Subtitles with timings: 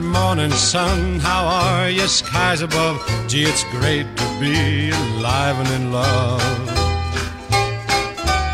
[0.00, 1.20] morning, sun.
[1.20, 2.06] How are you?
[2.08, 2.98] Skies above.
[3.28, 6.42] Gee, it's great to be alive and in love.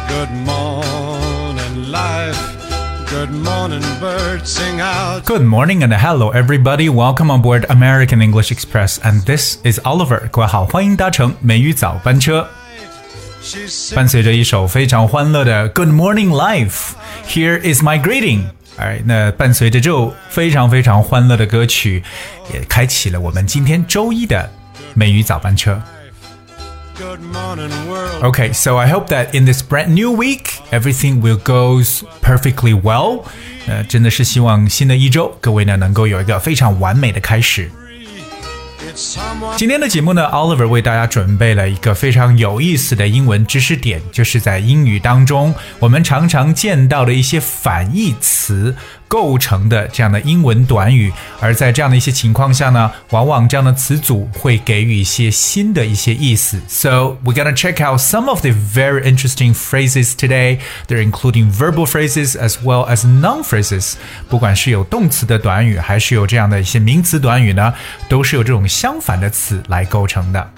[0.09, 2.39] Good morning, life.
[3.09, 5.25] Good morning, birds sing out.
[5.25, 6.89] Good morning and hello everybody.
[6.89, 10.29] Welcome on board American English Express and this is Oliver.
[10.31, 12.49] 各位好，欢迎搭乘美语早班车。
[13.43, 16.93] She's 伴随着一首非常欢乐的 Good Morning Life,
[17.29, 18.45] Here is my greeting。
[18.78, 22.04] 哎，那伴随着这首非常非常欢乐的歌曲，
[22.54, 24.50] 也开启了我们今天周一的
[24.94, 25.82] 美语早班车。
[28.22, 33.24] Okay, so I hope that in this brand new week, everything will goes perfectly well.
[33.68, 37.70] 呃，真的是希望新的一周，各位呢能够有一个非常完美的开始。
[39.58, 48.76] 今天的节目呢，Oliver 为大家准备了一个非常有意思的英文知识点，就是在英语当中我们常常见到的一些反义词
[49.09, 56.61] 构成的这样的英文短语，而在这样的一些情况下呢，往往这样的词组会给予一些新的一些意思。
[56.69, 60.59] So we're gonna check out some of the very interesting phrases today.
[60.89, 63.95] They're including verbal phrases as well as noun phrases.
[64.29, 67.75] 不管是有动词的短语，还是有这样的一些名词短语呢，
[68.09, 70.51] 都是由这种相反的词来构成的。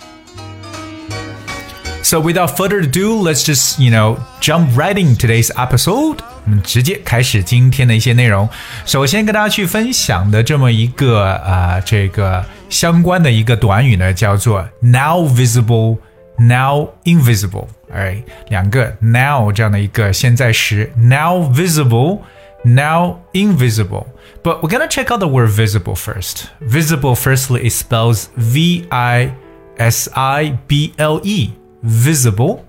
[2.03, 6.19] So without further ado, let's just you know jump right in today's episode.
[6.45, 8.49] 我们直接开始今天的一些内容。
[8.85, 15.99] 首先跟大家去分享的这么一个啊、呃这个相关的一个短语呢，叫做 now visible,
[16.39, 17.67] now invisible。
[17.93, 24.07] 哎，两个 now 这样的一个现在时，now visible。Now invisible,
[24.43, 26.47] but we're gonna check out the word visible first.
[26.63, 29.35] Visible, firstly, it spells V I
[29.77, 31.51] S I B L E.
[31.83, 32.61] Visible.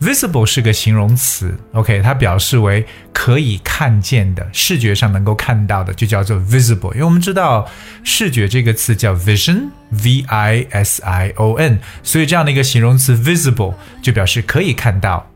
[0.00, 6.92] Visible 是个形容词，OK，它表示为可以看见的，视觉上能够看到的，就叫做 visible。
[6.94, 7.68] 因为我们知道
[8.02, 15.30] 视觉这个词叫 vision，V I S I O N，所以这样的一个形容词 visible 就表示可以看到。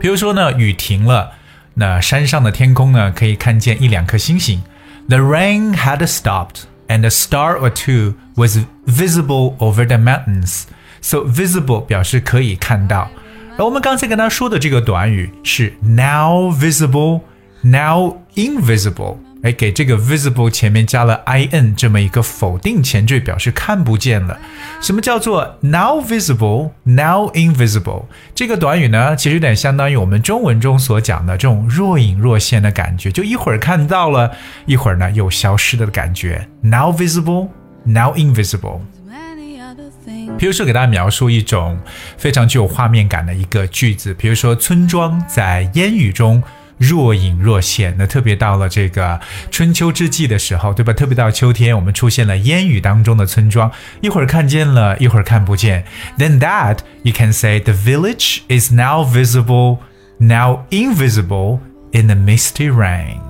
[0.00, 1.32] 比如说呢，雨停了，
[1.74, 4.62] 那山上的天空呢可以看见一两颗星星。
[5.08, 10.62] The rain had stopped, and a star or two was visible over the mountains.
[11.02, 13.10] So visible 表示可以看到。
[13.57, 17.21] 而我们刚才跟他说的这个短语是 now visible,
[17.61, 19.17] now invisible。
[19.43, 24.37] 哎，给这个 visible 前面加了 in 这么一个否定前缀，表示看不见了。
[24.81, 28.05] 什么叫做 now visible, now invisible？
[28.33, 34.31] 这个短语呢，其实有点相当于我们中文中所讲的这种若隐若现的感觉，就一会儿看到了，
[34.65, 36.47] 一会儿呢又消失了的感觉。
[36.61, 37.49] Now visible,
[37.83, 38.79] now invisible。
[40.37, 41.79] 比如说，给大家描述一种
[42.17, 46.41] 非常具有画面感的一个句子，比如说，村庄在烟雨中
[46.77, 47.95] 若隐若现。
[47.97, 49.19] 那特别到了这个
[49.51, 50.93] 春秋之际的时候，对吧？
[50.93, 55.83] 特别到秋天，我们出现了烟雨当中的村庄，一会儿看见了，一会儿看不见。
[56.17, 59.79] Then that you can say the village is now visible,
[60.19, 61.59] now invisible
[61.91, 63.26] in the misty rain.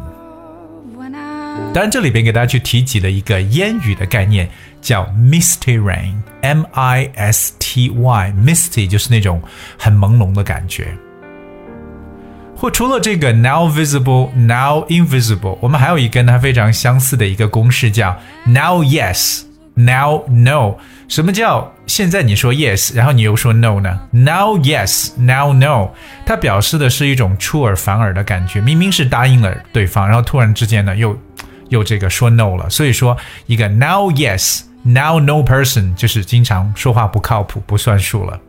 [1.73, 4.49] 当然，这里边给大家去提及了一个烟雨的概念，
[4.81, 9.41] 叫 misty rain，M I S T Y，misty 就是那种
[9.77, 10.87] 很朦胧的感觉。
[12.55, 19.43] 或除了这个 now visible, now invisible，我们还有一跟它非常相似的一个公式，叫 now yes,
[19.75, 20.77] now no。
[21.07, 25.89] 什么叫现在你说 yes，然后你又说 no 呢？Now yes, now no，
[26.25, 31.15] 它表示的是一种出尔反尔的感觉，明明是答应了对方，然后突然之间呢又
[31.68, 32.68] 又这个说 no 了。
[32.70, 33.16] 所以说
[33.46, 38.40] 一个 now yes, now no person 就是经常说话不靠谱、不算数了。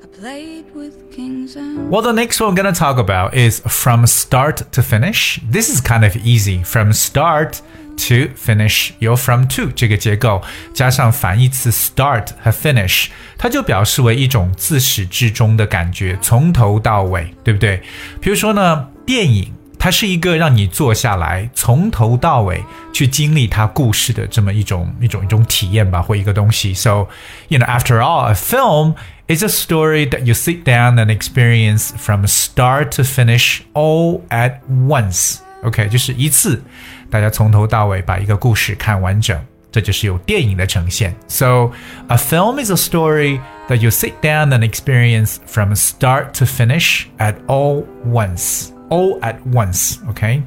[0.00, 3.60] I played with kings and Well, the next one I'm going to talk about is
[3.60, 5.38] from start to finish.
[5.50, 6.64] This is kind of easy.
[6.64, 7.60] From start
[7.98, 10.42] to finish，由 from to 这个结构
[10.74, 17.82] 加上反义词 start 和 finish，它就表示为一种自始至终的感觉，从头到尾，对不对？
[18.20, 19.52] 比如说呢，电影。
[19.82, 26.74] 它是一个让你坐下来，从头到尾去经历它故事的这么一种一种一种体验吧，或一个东西。
[26.74, 27.06] So,
[27.48, 28.94] you know, after all, a film
[29.28, 34.58] is a story that you sit down and experience from start to finish all at
[34.68, 35.38] once.
[35.62, 36.60] OK，就是一次，
[37.08, 39.38] 大家从头到尾把一个故事看完整。
[39.70, 41.14] 这就是有电影的呈现。
[41.28, 41.70] So
[42.08, 43.38] a film is a story
[43.68, 48.71] that you sit down and experience from start to finish at all once.
[48.92, 50.42] All at once, okay?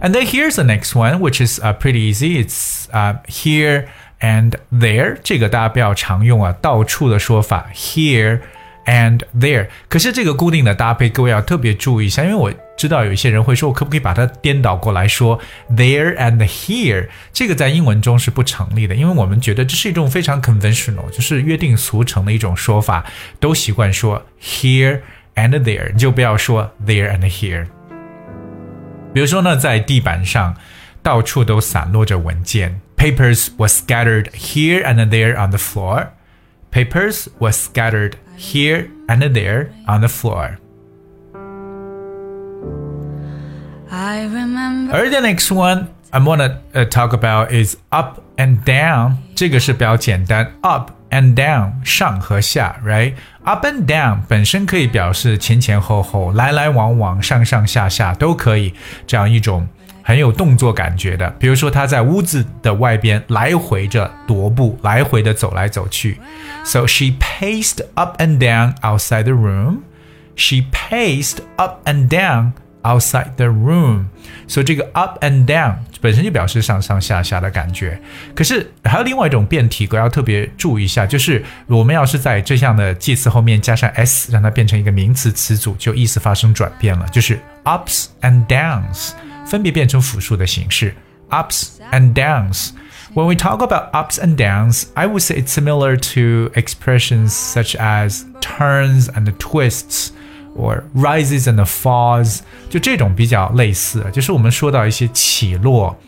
[0.00, 2.38] And then here's the next one, which is uh, pretty easy.
[2.38, 3.86] It's uh, here
[4.20, 5.16] and there.
[5.22, 8.40] 这个大家不要常用啊，到处的说法 here
[8.84, 9.68] and there。
[9.88, 17.08] 可是这个固定的搭配，各位要特别注意一下，因为我 知道有一些人会说，我可不可以把它颠倒过来说 there and here？
[17.32, 23.04] 这个在英文中是不成立的，因为我们觉得这是一种非常 conventional，就是约定俗成的一种说法，
[23.40, 25.00] 都习惯说 here
[25.34, 27.66] and there，你就不要说 there and here。
[29.12, 30.56] 比如说呢，在地板上
[31.02, 40.08] 到处都散落着文件，papers were scattered here and there on the floor。Papers were scattered here and there on the
[40.08, 40.58] floor.
[43.88, 48.62] I remember Or the next one I want to uh, talk about is up and
[48.64, 49.16] down.
[49.34, 58.72] 这个是比较简单，up and down 上和下，right？Up and down 本身可以表示前前后后、来来往往、上上下下都可以，
[59.06, 59.68] 这样一种
[60.02, 61.28] 很有动作感觉的。
[61.38, 66.18] 比如说他在屋子的外边来回着踱步，来回的走来走去。
[66.64, 69.80] So she paced up and down outside the room.
[70.34, 74.06] She paced up and down outside the room.
[74.46, 78.00] So 这个 up and down 本身就表示上上下下的感觉。
[78.34, 89.10] 可是还有另外一种变体格要特别注意一下，就是我们要是在这样的介词后面加上 s，让它变成一个名词词组，就意思发生转变了，就是 ups and downs
[89.44, 90.94] 分别变成复数的形式，
[91.30, 97.30] ups and downs。When we talk about ups and downs, I would say it's similar to expressions
[97.30, 100.10] such as turns and twists
[100.56, 105.98] or rises and falls，就这种比较类似，就是我们说到一些起落、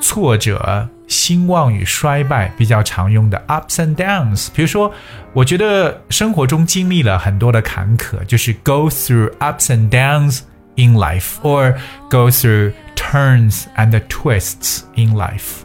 [0.00, 4.48] 挫折、兴旺与衰败比较常用的 ups and downs。
[4.54, 4.92] 比如说，
[5.32, 10.40] 我觉得生活中经历了很多的坎坷，就是 go through ups and downs
[10.76, 11.74] in life or
[12.08, 15.64] go through turns and twists in life。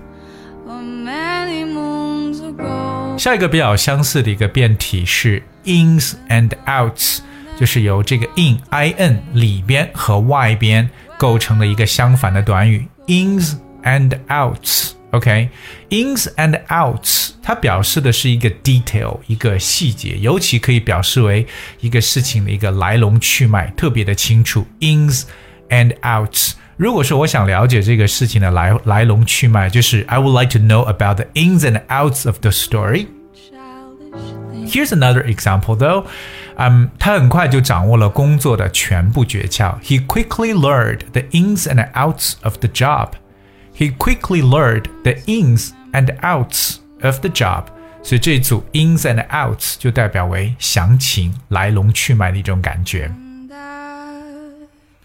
[1.09, 3.17] many moons ago.
[3.17, 7.19] 下一个比较相似的一个变体是 ins and outs，
[7.59, 21.47] 就是由这个 in i n 里边和外边构成的一个相反的短语 ins and outs。OK，ins、and outs，它表示的是一个 detail，一个细节，尤其可以表示为
[21.79, 24.67] 一个事情的一个来龙去脉，特别的清楚。
[24.81, 25.23] ins
[25.69, 26.51] and outs。
[26.77, 33.07] 如果说我想了解这个事情的来来龙去脉，就是 I would like to know about the ins and outs of the story。
[33.33, 34.71] Childish things.
[34.71, 36.05] Here's another example, though.
[36.57, 39.79] 嗯，他很快就掌握了工作的全部诀窍。
[39.81, 43.11] He quickly learned the ins and outs of the job.
[43.75, 47.65] He quickly learned the ins and outs of the job.
[48.01, 53.09] 所以这一组 ins and outs 就代表为详情、来龙去脉的一种感觉。
[53.09, 54.21] And I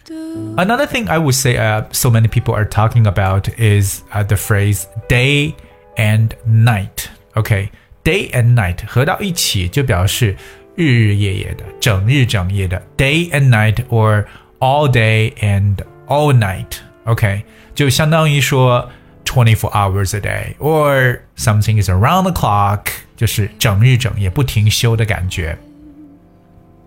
[0.05, 0.55] do.
[0.55, 4.35] Another thing I would say uh, so many people are talking about is uh, the
[4.35, 5.55] phrase day
[5.97, 7.09] and night.
[7.33, 7.69] Okay,
[8.03, 10.35] day and night 合到一起就表示
[10.79, 14.25] 日日夜夜的、整日整夜的 day and night or
[14.59, 15.77] all day and
[16.07, 16.77] all night.
[17.05, 18.89] Okay, 就相当于说
[19.25, 25.57] 24 hours a day or something is around the clock，就是整日整夜不停休的感觉。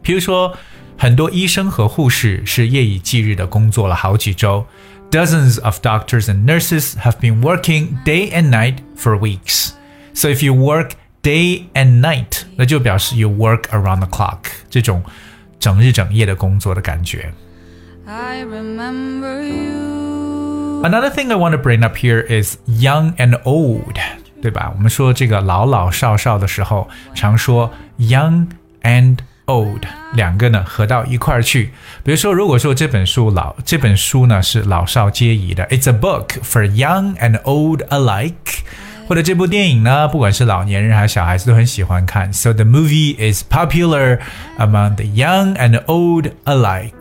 [0.02, 0.56] 比如说，
[0.96, 4.66] 很多医生和护士是夜以继日的工作了好几周。
[5.10, 9.70] Dozens of doctors and nurses have been working day and night for weeks.
[10.12, 10.90] So if you work
[11.22, 14.38] day and night，那就表示 you work around the clock，
[14.70, 15.02] 这种
[15.58, 17.32] 整日整夜的工作的感觉。
[18.06, 20.82] I remember you.
[20.82, 23.96] Another thing I want to bring up here is young and old，
[24.40, 24.72] 对吧？
[24.74, 28.46] 我们说这个老老少少的时候，常说 young
[28.82, 29.82] and old
[30.14, 31.72] 两个呢合到一块儿去。
[32.04, 38.60] 比如说，如果说这本书老这本书呢是老少皆宜的，It's a book for young and old alike。
[39.12, 42.32] 或者这部电影呢，不管是老年人还是小孩子都很喜欢看。
[42.32, 44.18] So the movie is popular
[44.58, 46.92] among the young and old alike.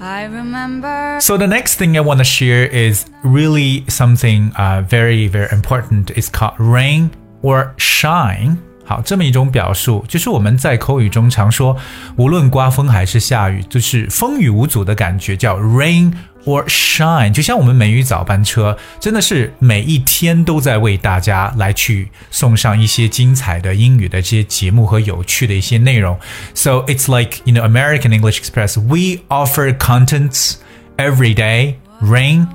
[0.00, 1.20] I remember.
[1.20, 6.06] So the next thing I want to share is really something uh, very very important.
[6.16, 7.10] It's called rain
[7.40, 8.56] or shine.
[8.84, 11.76] 好，这么一种表述，就是我们在口语中常说，
[12.16, 16.12] 无论刮风还是下雨，就是风雨无阻的感觉，叫 rain
[16.46, 17.32] or shine。
[17.32, 26.18] 就像我们美语早班车，真的是每一天都在为大家来去送上一些精彩的英语的这些节目和有趣的一些内容。
[26.54, 28.78] So it's like you know American English Express.
[28.80, 30.54] We offer contents
[30.96, 32.46] every day, rain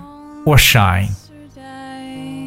[0.45, 1.09] or shine.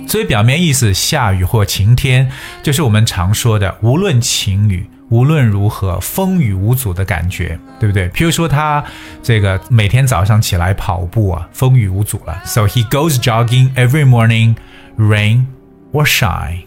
[0.08, 2.28] 所以表面意思下雨或晴天，
[2.64, 8.08] 就是我们常说的无论晴雨， 无论如何风雨无阻的感觉，对不对？
[8.10, 8.84] 譬如说他
[9.22, 12.40] 这个每天早上起来跑步啊，风雨无阻了。
[12.44, 14.54] So he goes jogging every morning,
[14.96, 15.46] rain
[15.92, 16.64] or shine.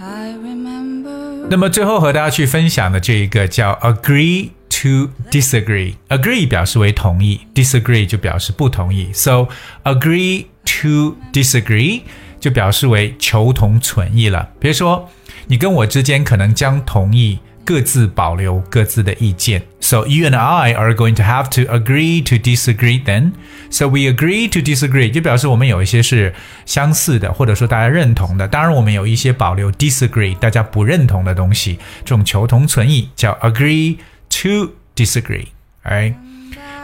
[0.00, 1.46] I remember.
[1.50, 5.94] 那么最后和大家去分享的这一个叫 agree to disagree.
[6.08, 9.10] Agree 表示为同意，disagree 就表示不同意。
[9.12, 9.48] So
[9.84, 12.02] agree to disagree
[12.38, 14.50] 就表示为求同存异了。
[14.60, 15.08] 比如说，
[15.46, 19.62] 你跟我之间可能将同意各自保留各自的意见。
[19.80, 23.32] So you and I are going to have to agree to disagree then.
[23.70, 26.34] So we agree to disagree 就表示我们有一些是
[26.66, 28.48] 相似的，或者说大家认同的。
[28.48, 31.78] 当然，我们有一些保留 disagree 大家不认同的东西。
[32.04, 33.96] 这种求同存异叫 agree
[34.30, 35.48] to disagree.
[35.84, 36.14] Alright.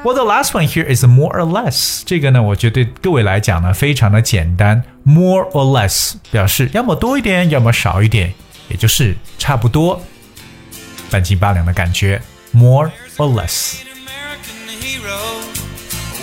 [0.05, 2.03] Well, the last one here is more or less.
[2.05, 4.83] 这个呢，我觉得对各位来讲呢，非常的简单。
[5.03, 8.35] More or less 表示要么多一点，要么少一点，
[8.69, 10.03] 也就是差不多。
[11.11, 12.21] 半斤八两的感觉，
[12.53, 13.77] more or less。
[13.95, 15.17] American hero,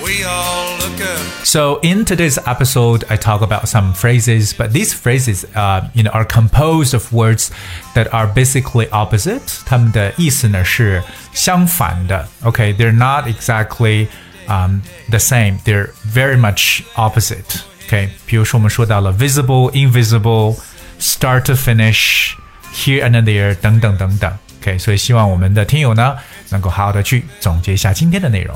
[0.03, 1.45] we all look up.
[1.45, 6.11] So in today's episode, I talk about some phrases, but these phrases, uh, you know,
[6.11, 7.51] are composed of words
[7.93, 9.61] that are basically opposite.
[9.65, 11.03] 它们的意思呢是
[11.33, 12.27] 相反的。
[12.43, 14.07] Okay, they're not exactly
[14.47, 15.59] um, the same.
[15.63, 17.61] They're very much opposite.
[17.87, 20.57] Okay，比如说我们说到了 visible, invisible,
[20.99, 22.33] start to finish,
[22.73, 24.37] here and there 等等等等。
[24.61, 26.15] OK，所以希望我们的听友呢
[26.49, 28.55] 能够好好的去总结一下今天的内容。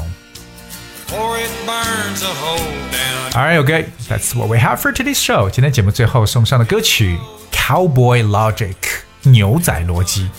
[1.10, 2.60] For it burns a hole
[2.92, 3.32] down.
[3.34, 5.50] Alright, okay, that's what we have for today's show.
[5.50, 7.18] 今天节目最后送上的歌曲《
[7.56, 8.74] Cowboy Logic》
[9.24, 10.30] 牛仔逻辑。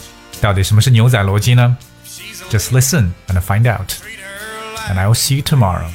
[0.41, 3.89] 到底什么是牛仔逻辑呢 She's a Just listen and find out.
[3.89, 5.89] treat her like And I will see you tomorrow.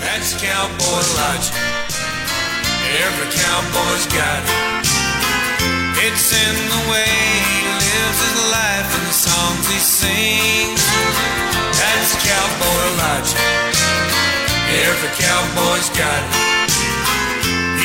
[0.00, 1.77] that's cowboy logic.
[2.89, 4.79] Every cowboy's got it.
[6.01, 10.81] It's in the way he lives his life and the songs he sings.
[11.77, 13.77] That's cowboy logic.
[14.89, 16.49] Every cowboy's got it.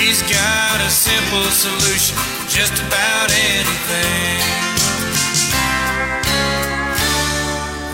[0.01, 4.41] He's got a simple solution for just about anything.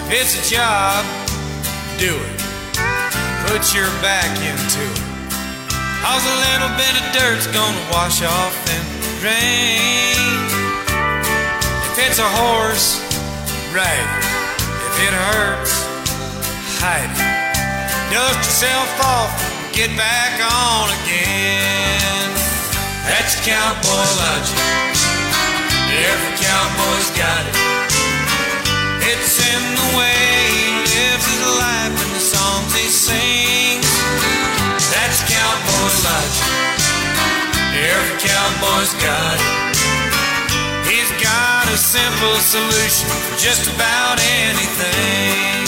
[0.07, 1.05] If it's a job,
[1.99, 2.40] do it.
[3.50, 5.00] Put your back into it.
[6.00, 10.40] Cause a little bit of dirt's gonna wash off in the rain.
[11.92, 13.04] If it's a horse,
[13.76, 14.25] ride it.
[14.64, 15.73] If it hurts,
[16.80, 17.21] hide it.
[18.09, 19.30] Dust yourself off,
[19.76, 22.33] get back on again.
[23.04, 24.57] That's cowboy logic.
[26.09, 27.57] Every cowboy's got it.
[29.04, 30.16] It's in the way
[30.49, 33.60] he lives his life and the songs he sings.
[37.81, 39.71] Every cowboy's got it.
[40.85, 45.65] He's got a simple solution for just about anything.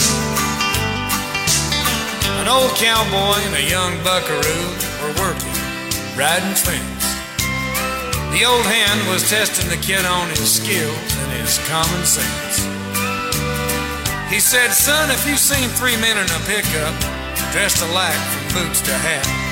[2.37, 4.69] An old cowboy and a young buckaroo
[5.01, 5.57] were working,
[6.13, 7.05] riding trains.
[8.29, 12.61] The old hand was testing the kid on his skills and his common sense.
[14.29, 16.93] He said, Son, if you've seen three men in a pickup
[17.51, 19.42] dressed alike from boots to hat,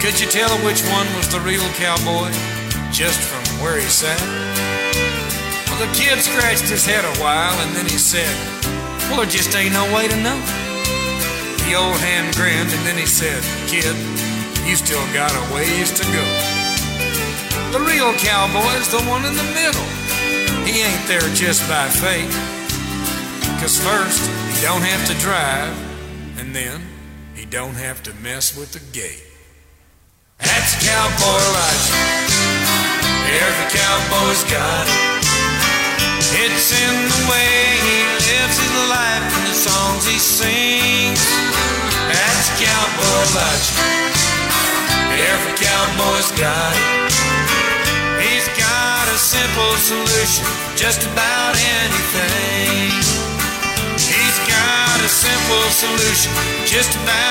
[0.00, 2.32] could you tell which one was the real cowboy
[2.90, 4.16] just from where he sat?
[5.68, 8.32] Well, the kid scratched his head a while and then he said,
[9.06, 10.40] Well, there just ain't no way to know.
[11.68, 13.92] The old hand grinned and then he said, Kid,
[14.64, 16.24] you still got a ways to go.
[17.76, 19.88] The real cowboy's the one in the middle.
[20.64, 22.32] He ain't there just by fate.
[23.60, 25.76] Cause first, he don't have to drive,
[26.40, 26.80] and then
[27.34, 29.29] he don't have to mess with the gate.
[30.40, 31.94] That's cowboy logic.
[33.28, 35.10] Every cowboy's got it.
[36.32, 37.52] It's in the way
[37.84, 41.20] he lives his life and the songs he sings.
[42.08, 43.76] That's cowboy logic.
[45.28, 47.12] Every cowboy's got it.
[48.24, 50.44] He's got a simple solution
[50.76, 52.96] just about anything.
[54.00, 56.32] He's got a simple solution
[56.64, 57.30] just about